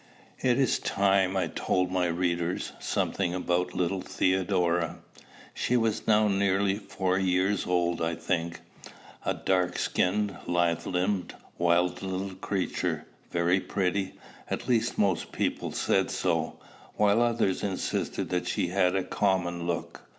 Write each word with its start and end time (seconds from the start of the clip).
It 0.39 0.57
is 0.57 0.79
time 0.79 1.37
I 1.37 1.45
told 1.45 1.91
my 1.91 2.07
readers 2.07 2.71
something 2.79 3.35
about 3.35 3.67
the 3.69 3.75
little 3.77 4.01
Theodora. 4.01 4.97
She 5.53 5.77
was 5.77 6.07
now 6.07 6.27
nearly 6.27 6.79
four 6.79 7.19
years 7.19 7.67
old 7.67 8.01
I 8.01 8.15
think, 8.15 8.61
a 9.25 9.35
dark 9.35 9.77
skinned, 9.77 10.35
lithe 10.47 10.87
limbed, 10.87 11.35
wild 11.59 12.01
little 12.01 12.33
creature, 12.33 13.05
very 13.29 13.59
pretty, 13.59 14.15
at 14.49 14.67
least 14.67 14.97
most 14.97 15.31
people 15.31 15.71
said 15.71 16.09
so, 16.09 16.57
while 16.95 17.21
others 17.21 17.61
insisted 17.61 18.29
that 18.29 18.47
she 18.47 18.69
had 18.69 18.95
a 18.95 19.03
common 19.03 19.67
look. 19.67 20.01